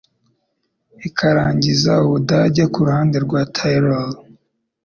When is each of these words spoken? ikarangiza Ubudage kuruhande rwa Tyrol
ikarangiza 1.07 1.91
Ubudage 2.05 2.63
kuruhande 2.73 3.17
rwa 3.25 3.41
Tyrol 3.55 4.11